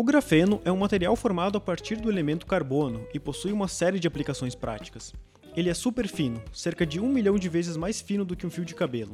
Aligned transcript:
O 0.00 0.02
grafeno 0.02 0.62
é 0.64 0.72
um 0.72 0.78
material 0.78 1.14
formado 1.14 1.58
a 1.58 1.60
partir 1.60 1.96
do 1.96 2.08
elemento 2.08 2.46
carbono 2.46 3.06
e 3.12 3.20
possui 3.20 3.52
uma 3.52 3.68
série 3.68 4.00
de 4.00 4.08
aplicações 4.08 4.54
práticas. 4.54 5.12
Ele 5.54 5.68
é 5.68 5.74
super 5.74 6.08
fino, 6.08 6.40
cerca 6.54 6.86
de 6.86 6.98
um 6.98 7.06
milhão 7.06 7.38
de 7.38 7.50
vezes 7.50 7.76
mais 7.76 8.00
fino 8.00 8.24
do 8.24 8.34
que 8.34 8.46
um 8.46 8.50
fio 8.50 8.64
de 8.64 8.74
cabelo. 8.74 9.12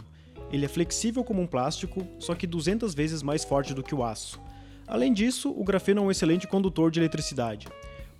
Ele 0.52 0.64
é 0.64 0.68
flexível 0.68 1.24
como 1.24 1.42
um 1.42 1.46
plástico, 1.48 2.06
só 2.20 2.36
que 2.36 2.46
200 2.46 2.94
vezes 2.94 3.20
mais 3.20 3.42
forte 3.42 3.74
do 3.74 3.82
que 3.82 3.96
o 3.96 4.04
aço. 4.04 4.40
Além 4.86 5.12
disso, 5.12 5.52
o 5.58 5.64
grafeno 5.64 6.02
é 6.02 6.04
um 6.04 6.10
excelente 6.12 6.46
condutor 6.46 6.92
de 6.92 7.00
eletricidade. 7.00 7.66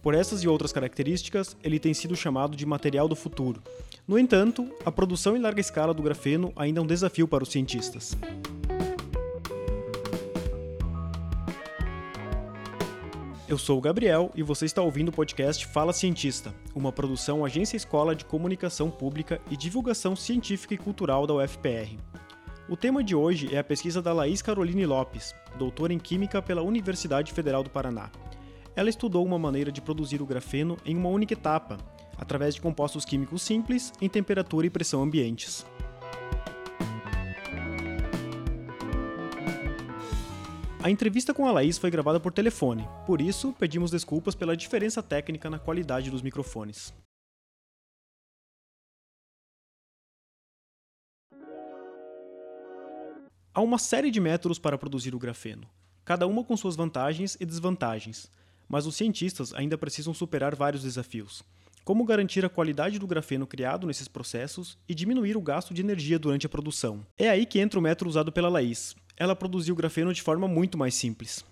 Por 0.03 0.13
essas 0.13 0.43
e 0.43 0.49
outras 0.49 0.73
características, 0.73 1.57
ele 1.63 1.79
tem 1.79 1.95
sido 1.95 2.17
chamado 2.17 2.57
de 2.57 2.67
material 2.67 3.07
do 3.07 3.15
futuro. 3.15 3.63
No 4.09 4.19
entanto, 4.19 4.69
a 4.85 4.91
produção 4.91 5.37
em 5.37 5.41
larga 5.41 5.61
escala 5.61 5.95
do 5.95 6.03
grafeno 6.03 6.53
ainda 6.57 6.81
é 6.81 6.83
um 6.83 6.87
desafio 6.87 7.29
para 7.29 7.45
os 7.45 7.53
cientistas. 7.53 8.17
Eu 13.49 13.57
sou 13.57 13.79
o 13.79 13.81
Gabriel 13.81 14.33
e 14.35 14.43
você 14.43 14.65
está 14.65 14.83
ouvindo 14.83 15.11
o 15.11 15.13
podcast 15.13 15.65
Fala 15.69 15.93
Cientista, 15.93 16.53
uma 16.75 16.91
produção 16.91 17.45
Agência 17.45 17.77
Escola 17.77 18.13
de 18.13 18.25
Comunicação 18.25 18.91
Pública 18.91 19.41
e 19.49 19.57
Divulgação 19.57 20.17
Científica 20.17 20.75
e 20.75 20.77
Cultural 20.77 21.29
da 21.29 21.35
UFPR. 21.35 21.97
O 22.69 22.77
tema 22.77 23.05
de 23.05 23.15
hoje 23.15 23.55
é 23.55 23.59
a 23.59 23.65
pesquisa 23.65 24.03
da 24.03 24.13
Laís 24.13 24.43
Caroline 24.43 24.85
Lopes, 24.85 25.33
doutora 25.57 25.93
em 25.93 25.99
Química 25.99 26.43
pela 26.43 26.61
Universidade 26.61 27.33
Federal 27.33 27.63
do 27.63 27.71
Paraná. 27.71 28.11
Ela 28.75 28.91
estudou 28.91 29.25
uma 29.25 29.39
maneira 29.39 29.71
de 29.71 29.81
produzir 29.81 30.21
o 30.21 30.27
grafeno 30.27 30.77
em 30.85 30.97
uma 30.97 31.09
única 31.09 31.35
etapa, 31.35 31.79
através 32.19 32.57
de 32.57 32.61
compostos 32.61 33.05
químicos 33.05 33.43
simples 33.43 33.93
em 34.01 34.09
temperatura 34.09 34.67
e 34.67 34.71
pressão 34.71 35.05
ambientes. 35.05 35.65
A 40.87 40.89
entrevista 40.89 41.35
com 41.35 41.45
a 41.45 41.51
Laís 41.51 41.79
foi 41.79 41.91
gravada 41.91 42.21
por 42.21 42.33
telefone, 42.33 42.89
por 43.05 43.21
isso 43.21 43.53
pedimos 43.59 43.91
desculpas 43.91 44.37
pela 44.37 44.57
diferença 44.57 45.03
técnica 45.03 45.51
na 45.51 45.59
qualidade 45.59 46.13
dos 46.13 46.23
microfones. 46.23 46.95
Há 53.53 53.61
uma 53.61 53.79
série 53.79 54.13
de 54.13 54.21
métodos 54.21 54.61
para 54.61 54.79
produzir 54.79 55.13
o 55.13 55.19
grafeno, 55.19 55.69
cada 56.05 56.25
uma 56.25 56.45
com 56.45 56.57
suas 56.57 56.77
vantagens 56.77 57.37
e 57.41 57.45
desvantagens, 57.45 58.31
mas 58.69 58.87
os 58.87 58.95
cientistas 58.95 59.53
ainda 59.55 59.77
precisam 59.77 60.15
superar 60.15 60.55
vários 60.55 60.85
desafios. 60.85 61.43
Como 61.85 62.05
garantir 62.05 62.45
a 62.45 62.49
qualidade 62.49 63.01
do 63.01 63.09
grafeno 63.09 63.45
criado 63.45 63.89
nesses 63.89 64.07
processos 64.07 64.79
e 64.89 64.95
diminuir 64.95 65.37
o 65.37 65.43
gasto 65.43 65.75
de 65.75 65.83
energia 65.83 66.17
durante 66.17 66.47
a 66.47 66.49
produção? 66.49 67.05
É 67.19 67.29
aí 67.29 67.45
que 67.45 67.59
entra 67.59 67.81
o 67.81 67.83
método 67.83 68.09
usado 68.09 68.31
pela 68.31 68.49
Laís, 68.49 68.95
ela 69.17 69.35
produziu 69.35 69.75
grafeno 69.75 70.13
de 70.13 70.23
forma 70.23 70.47
muito 70.47 70.77
mais 70.77 70.95
simples. 70.95 71.45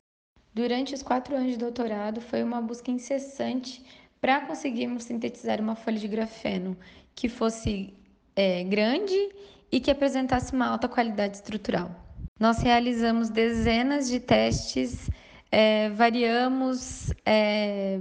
Durante 0.53 0.95
os 0.95 1.03
quatro 1.03 1.35
anos 1.35 1.53
de 1.53 1.59
doutorado, 1.59 2.21
foi 2.21 2.43
uma 2.43 2.61
busca 2.61 2.91
incessante 2.91 3.85
para 4.21 4.41
conseguirmos 4.43 5.05
sintetizar 5.05 5.61
uma 5.61 5.75
folha 5.75 5.99
de 5.99 6.09
grafeno 6.09 6.77
que 7.15 7.29
fosse 7.29 7.93
é, 8.37 8.63
grande 8.65 9.31
e 9.71 9.81
que 9.81 9.91
apresentasse 9.91 10.53
uma 10.53 10.67
alta 10.67 10.89
qualidade 10.89 11.37
estrutural. 11.37 11.91
Nós 12.39 12.59
realizamos 12.59 13.31
dezenas 13.31 14.09
de 14.09 14.21
testes, 14.21 15.11
é, 15.51 15.91
variamos 15.91 17.13
é, 17.25 18.01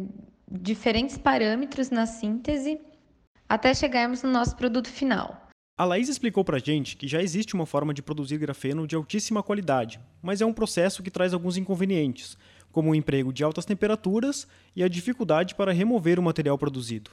diferentes 0.50 1.18
parâmetros 1.18 1.90
na 1.90 2.06
síntese 2.06 2.80
até 3.48 3.74
chegarmos 3.74 4.24
no 4.24 4.32
nosso 4.32 4.56
produto 4.56 4.88
final. 4.88 5.43
A 5.76 5.86
Laís 5.86 6.08
explicou 6.08 6.44
pra 6.44 6.60
gente 6.60 6.96
que 6.96 7.08
já 7.08 7.20
existe 7.20 7.56
uma 7.56 7.66
forma 7.66 7.96
de 7.96 8.04
produzir 8.04 8.38
grafeno 8.38 8.86
de 8.86 8.96
altíssima 8.96 9.42
qualidade, 9.42 10.00
mas 10.22 10.40
é 10.40 10.46
um 10.46 10.54
processo 10.54 11.02
que 11.02 11.10
traz 11.10 11.34
alguns 11.34 11.58
inconvenientes, 11.58 12.38
como 12.72 12.92
o 12.92 12.96
emprego 12.96 13.34
de 13.34 13.44
altas 13.44 13.66
temperaturas 13.66 14.48
e 14.76 14.84
a 14.84 14.88
dificuldade 14.88 15.56
para 15.56 15.74
remover 15.74 16.20
o 16.20 16.24
material 16.24 16.60
produzido. 16.60 17.10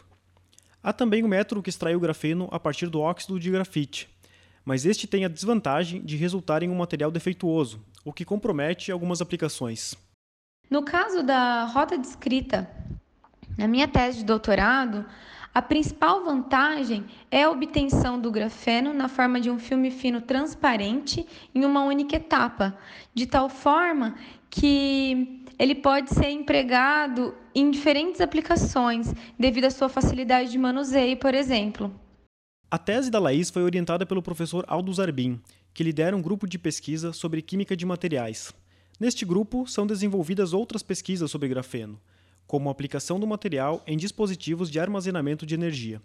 Há 0.82 0.92
também 0.92 1.24
o 1.24 1.28
método 1.28 1.62
que 1.62 1.70
extrai 1.70 1.96
o 1.96 2.00
grafeno 2.00 2.48
a 2.52 2.60
partir 2.60 2.88
do 2.88 3.00
óxido 3.00 3.40
de 3.40 3.50
grafite, 3.50 4.10
mas 4.62 4.84
este 4.84 5.06
tem 5.06 5.24
a 5.24 5.28
desvantagem 5.28 6.02
de 6.02 6.16
resultar 6.16 6.62
em 6.62 6.68
um 6.68 6.76
material 6.76 7.10
defeituoso, 7.10 7.82
o 8.04 8.12
que 8.12 8.26
compromete 8.26 8.92
algumas 8.92 9.22
aplicações. 9.22 9.94
No 10.68 10.84
caso 10.84 11.22
da 11.22 11.64
rota 11.64 11.96
descrita 11.96 12.68
na 13.56 13.66
minha 13.66 13.88
tese 13.88 14.18
de 14.18 14.24
doutorado, 14.24 15.06
a 15.52 15.60
principal 15.60 16.24
vantagem 16.24 17.04
é 17.30 17.42
a 17.42 17.50
obtenção 17.50 18.20
do 18.20 18.30
grafeno 18.30 18.94
na 18.94 19.08
forma 19.08 19.40
de 19.40 19.50
um 19.50 19.58
filme 19.58 19.90
fino 19.90 20.20
transparente 20.20 21.26
em 21.52 21.64
uma 21.64 21.82
única 21.82 22.16
etapa, 22.16 22.78
de 23.12 23.26
tal 23.26 23.48
forma 23.48 24.14
que 24.48 25.44
ele 25.58 25.74
pode 25.74 26.10
ser 26.10 26.30
empregado 26.30 27.34
em 27.54 27.70
diferentes 27.70 28.20
aplicações, 28.20 29.12
devido 29.38 29.64
à 29.64 29.70
sua 29.70 29.88
facilidade 29.88 30.50
de 30.50 30.58
manuseio, 30.58 31.16
por 31.16 31.34
exemplo. 31.34 31.92
A 32.70 32.78
tese 32.78 33.10
da 33.10 33.18
Laís 33.18 33.50
foi 33.50 33.64
orientada 33.64 34.06
pelo 34.06 34.22
professor 34.22 34.64
Aldo 34.68 34.92
Zarbin, 34.92 35.40
que 35.74 35.82
lidera 35.82 36.16
um 36.16 36.22
grupo 36.22 36.46
de 36.46 36.58
pesquisa 36.58 37.12
sobre 37.12 37.42
química 37.42 37.76
de 37.76 37.84
materiais. 37.84 38.54
Neste 39.00 39.24
grupo 39.24 39.66
são 39.66 39.86
desenvolvidas 39.86 40.52
outras 40.52 40.82
pesquisas 40.82 41.30
sobre 41.30 41.48
grafeno, 41.48 41.98
como 42.50 42.68
a 42.68 42.72
aplicação 42.72 43.20
do 43.20 43.28
material 43.28 43.80
em 43.86 43.96
dispositivos 43.96 44.68
de 44.68 44.80
armazenamento 44.80 45.46
de 45.46 45.54
energia. 45.54 46.02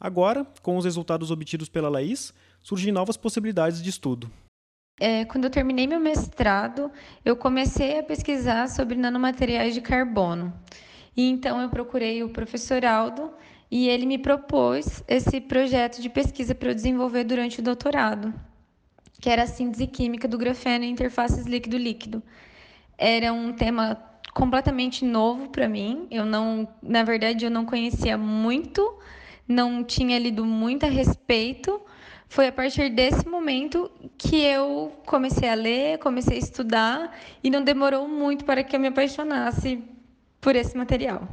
Agora, 0.00 0.46
com 0.62 0.78
os 0.78 0.86
resultados 0.86 1.30
obtidos 1.30 1.68
pela 1.68 1.90
Laís, 1.90 2.32
surgem 2.62 2.90
novas 2.90 3.18
possibilidades 3.18 3.82
de 3.82 3.90
estudo. 3.90 4.30
É, 4.98 5.26
quando 5.26 5.44
eu 5.44 5.50
terminei 5.50 5.86
meu 5.86 6.00
mestrado, 6.00 6.90
eu 7.22 7.36
comecei 7.36 7.98
a 7.98 8.02
pesquisar 8.02 8.66
sobre 8.70 8.96
nanomateriais 8.96 9.74
de 9.74 9.82
carbono. 9.82 10.54
E 11.14 11.28
então 11.28 11.60
eu 11.60 11.68
procurei 11.68 12.22
o 12.22 12.30
professor 12.30 12.82
Aldo 12.82 13.30
e 13.70 13.86
ele 13.86 14.06
me 14.06 14.16
propôs 14.16 15.04
esse 15.06 15.38
projeto 15.38 16.00
de 16.00 16.08
pesquisa 16.08 16.54
para 16.54 16.70
eu 16.70 16.74
desenvolver 16.74 17.24
durante 17.24 17.60
o 17.60 17.62
doutorado, 17.62 18.32
que 19.20 19.28
era 19.28 19.42
a 19.42 19.46
síntese 19.46 19.86
química 19.86 20.26
do 20.26 20.38
grafeno 20.38 20.82
em 20.82 20.92
interfaces 20.92 21.44
líquido-líquido. 21.44 22.22
Era 22.96 23.34
um 23.34 23.52
tema 23.52 24.13
completamente 24.34 25.04
novo 25.04 25.48
para 25.48 25.68
mim. 25.68 26.06
Eu 26.10 26.26
não, 26.26 26.68
na 26.82 27.04
verdade, 27.04 27.44
eu 27.44 27.50
não 27.50 27.64
conhecia 27.64 28.18
muito, 28.18 28.98
não 29.46 29.84
tinha 29.84 30.18
lido 30.18 30.44
muito 30.44 30.84
a 30.84 30.88
respeito. 30.88 31.80
Foi 32.28 32.48
a 32.48 32.52
partir 32.52 32.90
desse 32.90 33.28
momento 33.28 33.88
que 34.18 34.42
eu 34.42 34.92
comecei 35.06 35.48
a 35.48 35.54
ler, 35.54 35.98
comecei 35.98 36.36
a 36.36 36.40
estudar 36.40 37.16
e 37.44 37.48
não 37.48 37.62
demorou 37.62 38.08
muito 38.08 38.44
para 38.44 38.64
que 38.64 38.74
eu 38.74 38.80
me 38.80 38.88
apaixonasse 38.88 39.82
por 40.40 40.56
esse 40.56 40.76
material. 40.76 41.28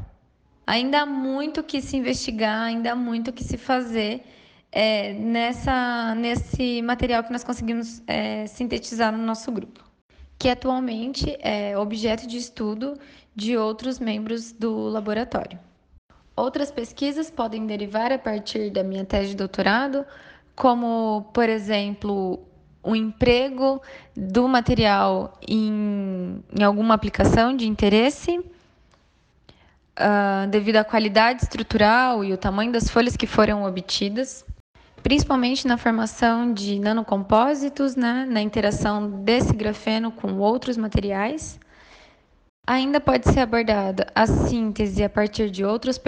Ainda 0.68 1.02
há 1.02 1.06
muito 1.06 1.64
que 1.64 1.82
se 1.82 1.98
investigar, 1.98 2.66
ainda 2.66 2.92
há 2.92 2.96
muito 2.96 3.34
que 3.34 3.44
se 3.44 3.58
fazer 3.58 4.24
é, 4.72 5.12
nessa, 5.14 6.14
nesse 6.16 6.82
material 6.84 7.24
que 7.24 7.32
nós 7.32 7.44
conseguimos 7.44 8.04
é, 8.06 8.46
sintetizar 8.46 9.12
no 9.12 9.24
nosso 9.24 9.52
grupo 9.52 9.91
que 10.42 10.50
atualmente 10.50 11.38
é 11.40 11.78
objeto 11.78 12.26
de 12.26 12.36
estudo 12.36 12.98
de 13.36 13.56
outros 13.56 14.00
membros 14.00 14.52
do 14.52 14.88
laboratório. 14.88 15.60
Outras 16.36 16.72
pesquisas 16.72 17.30
podem 17.30 17.68
derivar 17.68 18.12
a 18.12 18.18
partir 18.18 18.72
da 18.72 18.84
minha 18.84 19.06
tese 19.06 19.30
de 19.30 19.36
doutorado, 19.36 20.04
como, 20.56 21.30
por 21.32 21.48
exemplo, 21.48 22.40
o 22.82 22.96
emprego 22.96 23.80
do 24.18 24.48
material 24.48 25.38
em, 25.48 26.44
em 26.60 26.64
alguma 26.64 26.96
aplicação 26.96 27.56
de 27.56 27.68
interesse, 27.68 28.40
uh, 28.40 30.48
devido 30.50 30.78
à 30.78 30.84
qualidade 30.84 31.44
estrutural 31.44 32.24
e 32.24 32.34
o 32.34 32.38
tamanho 32.38 32.72
das 32.72 32.90
folhas 32.90 33.16
que 33.16 33.28
foram 33.28 33.64
obtidas 33.64 34.44
principalmente 35.12 35.68
na 35.68 35.78
formação 35.78 36.54
de 36.54 36.80
nanocompósitos, 36.80 37.98
né, 37.98 38.26
na 38.30 38.42
interação 38.42 39.22
desse 39.26 39.54
grafeno 39.54 40.10
com 40.10 40.38
outros 40.38 40.78
materiais. 40.78 41.60
Ainda 42.66 42.98
pode 43.02 43.30
ser 43.30 43.42
abordada 43.42 44.08
a 44.16 44.26
síntese 44.26 45.04
a 45.04 45.10
partir 45.10 45.50
de 45.52 45.66
outros 45.66 46.00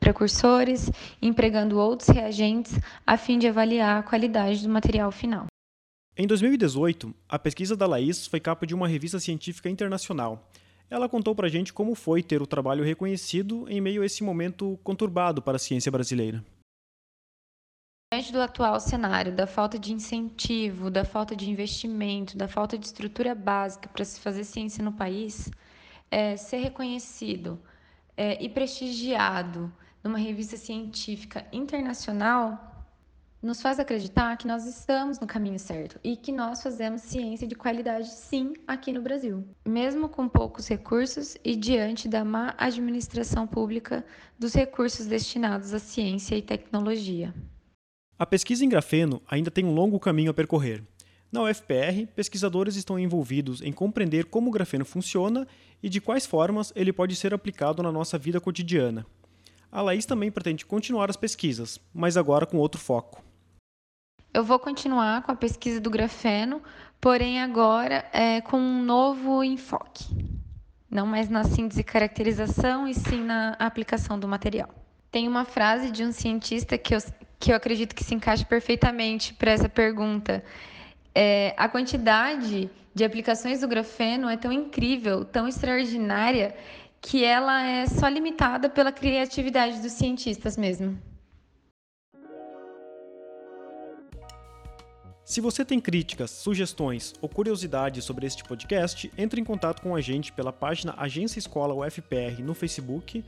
precursores, 0.00 0.90
empregando 1.22 1.78
outros 1.78 2.08
reagentes, 2.08 2.76
a 3.06 3.16
fim 3.16 3.38
de 3.38 3.46
avaliar 3.46 4.00
a 4.00 4.02
qualidade 4.02 4.60
do 4.64 4.68
material 4.68 5.12
final. 5.12 5.46
Em 6.16 6.26
2018, 6.26 7.14
a 7.28 7.38
pesquisa 7.38 7.76
da 7.76 7.86
Laís 7.86 8.26
foi 8.26 8.40
capa 8.40 8.66
de 8.66 8.74
uma 8.74 8.88
revista 8.88 9.20
científica 9.20 9.70
internacional. 9.70 10.50
Ela 10.90 11.08
contou 11.08 11.32
para 11.32 11.46
a 11.46 11.50
gente 11.50 11.72
como 11.72 11.94
foi 11.94 12.24
ter 12.24 12.42
o 12.42 12.46
trabalho 12.46 12.82
reconhecido 12.82 13.66
em 13.68 13.80
meio 13.80 14.02
a 14.02 14.06
esse 14.06 14.24
momento 14.24 14.76
conturbado 14.82 15.40
para 15.40 15.54
a 15.54 15.60
ciência 15.60 15.92
brasileira. 15.92 16.42
Diante 18.18 18.32
do 18.32 18.42
atual 18.42 18.80
cenário, 18.80 19.32
da 19.32 19.46
falta 19.46 19.78
de 19.78 19.92
incentivo, 19.92 20.90
da 20.90 21.04
falta 21.04 21.36
de 21.36 21.48
investimento, 21.48 22.36
da 22.36 22.48
falta 22.48 22.76
de 22.76 22.84
estrutura 22.84 23.32
básica 23.32 23.88
para 23.88 24.04
se 24.04 24.18
fazer 24.18 24.42
ciência 24.42 24.82
no 24.82 24.92
país, 24.92 25.48
é, 26.10 26.36
ser 26.36 26.56
reconhecido 26.56 27.62
é, 28.16 28.42
e 28.42 28.48
prestigiado 28.48 29.72
numa 30.02 30.18
revista 30.18 30.56
científica 30.56 31.46
internacional 31.52 32.84
nos 33.40 33.62
faz 33.62 33.78
acreditar 33.78 34.36
que 34.36 34.48
nós 34.48 34.66
estamos 34.66 35.20
no 35.20 35.26
caminho 35.28 35.60
certo 35.60 36.00
e 36.02 36.16
que 36.16 36.32
nós 36.32 36.60
fazemos 36.60 37.02
ciência 37.02 37.46
de 37.46 37.54
qualidade 37.54 38.08
sim 38.08 38.52
aqui 38.66 38.92
no 38.92 39.00
Brasil, 39.00 39.46
mesmo 39.64 40.08
com 40.08 40.28
poucos 40.28 40.66
recursos 40.66 41.36
e 41.44 41.54
diante 41.54 42.08
da 42.08 42.24
má 42.24 42.52
administração 42.58 43.46
pública 43.46 44.04
dos 44.36 44.54
recursos 44.54 45.06
destinados 45.06 45.72
à 45.72 45.78
ciência 45.78 46.34
e 46.34 46.42
tecnologia. 46.42 47.32
A 48.18 48.26
pesquisa 48.26 48.64
em 48.64 48.68
grafeno 48.68 49.22
ainda 49.30 49.48
tem 49.48 49.64
um 49.64 49.72
longo 49.72 50.00
caminho 50.00 50.32
a 50.32 50.34
percorrer. 50.34 50.82
Na 51.30 51.42
UFPR, 51.42 52.04
pesquisadores 52.16 52.74
estão 52.74 52.98
envolvidos 52.98 53.62
em 53.62 53.72
compreender 53.72 54.24
como 54.24 54.48
o 54.48 54.52
grafeno 54.52 54.84
funciona 54.84 55.46
e 55.80 55.88
de 55.88 56.00
quais 56.00 56.26
formas 56.26 56.72
ele 56.74 56.92
pode 56.92 57.14
ser 57.14 57.32
aplicado 57.32 57.80
na 57.80 57.92
nossa 57.92 58.18
vida 58.18 58.40
cotidiana. 58.40 59.06
A 59.70 59.80
Laís 59.80 60.04
também 60.04 60.32
pretende 60.32 60.66
continuar 60.66 61.08
as 61.08 61.16
pesquisas, 61.16 61.78
mas 61.94 62.16
agora 62.16 62.44
com 62.44 62.56
outro 62.56 62.80
foco. 62.80 63.22
Eu 64.34 64.42
vou 64.42 64.58
continuar 64.58 65.22
com 65.22 65.30
a 65.30 65.36
pesquisa 65.36 65.80
do 65.80 65.88
grafeno, 65.88 66.60
porém 67.00 67.40
agora 67.40 68.04
é, 68.12 68.40
com 68.40 68.58
um 68.58 68.82
novo 68.82 69.44
enfoque. 69.44 70.06
Não 70.90 71.06
mais 71.06 71.28
na 71.28 71.44
síntese 71.44 71.82
e 71.82 71.84
caracterização, 71.84 72.88
e 72.88 72.94
sim 72.94 73.22
na 73.22 73.50
aplicação 73.60 74.18
do 74.18 74.26
material. 74.26 74.70
Tem 75.08 75.28
uma 75.28 75.44
frase 75.44 75.90
de 75.92 76.02
um 76.02 76.10
cientista 76.10 76.76
que 76.76 76.94
eu, 76.94 76.98
que 77.38 77.52
eu 77.52 77.56
acredito 77.56 77.94
que 77.94 78.04
se 78.04 78.14
encaixa 78.14 78.44
perfeitamente 78.44 79.32
para 79.34 79.52
essa 79.52 79.68
pergunta. 79.68 80.42
É, 81.14 81.54
a 81.56 81.68
quantidade 81.68 82.70
de 82.94 83.04
aplicações 83.04 83.60
do 83.60 83.68
grafeno 83.68 84.28
é 84.28 84.36
tão 84.36 84.52
incrível, 84.52 85.24
tão 85.24 85.46
extraordinária, 85.46 86.54
que 87.00 87.24
ela 87.24 87.62
é 87.62 87.86
só 87.86 88.08
limitada 88.08 88.68
pela 88.68 88.90
criatividade 88.90 89.80
dos 89.80 89.92
cientistas 89.92 90.56
mesmo. 90.56 90.98
Se 95.24 95.42
você 95.42 95.62
tem 95.62 95.78
críticas, 95.78 96.30
sugestões 96.30 97.12
ou 97.20 97.28
curiosidades 97.28 98.02
sobre 98.02 98.26
este 98.26 98.42
podcast, 98.42 99.12
entre 99.16 99.38
em 99.38 99.44
contato 99.44 99.82
com 99.82 99.94
a 99.94 100.00
gente 100.00 100.32
pela 100.32 100.52
página 100.52 100.94
Agência 100.96 101.38
Escola 101.38 101.74
UFPR 101.74 102.42
no 102.42 102.54
Facebook 102.54 103.22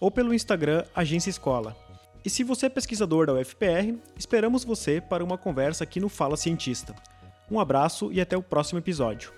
ou 0.00 0.10
pelo 0.10 0.34
Instagram 0.34 0.84
Agência 0.92 1.30
Escola. 1.30 1.85
E 2.26 2.28
se 2.28 2.42
você 2.42 2.66
é 2.66 2.68
pesquisador 2.68 3.24
da 3.24 3.34
UFPR, 3.34 3.96
esperamos 4.18 4.64
você 4.64 5.00
para 5.00 5.22
uma 5.22 5.38
conversa 5.38 5.84
aqui 5.84 6.00
no 6.00 6.08
Fala 6.08 6.36
Cientista. 6.36 6.92
Um 7.48 7.60
abraço 7.60 8.10
e 8.12 8.20
até 8.20 8.36
o 8.36 8.42
próximo 8.42 8.80
episódio. 8.80 9.32